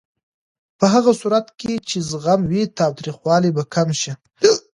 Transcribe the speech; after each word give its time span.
په 0.79 0.85
هغه 0.93 1.11
صورت 1.21 1.47
کې 1.59 1.73
چې 1.89 1.97
زغم 2.09 2.41
وي، 2.49 2.63
تاوتریخوالی 2.77 3.49
به 3.55 3.63
کم 3.73 3.89
شي. 4.01 4.11